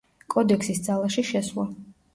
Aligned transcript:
კოდექსის 0.35 0.81
ძალაში 0.89 1.27
შესვლა. 1.31 1.73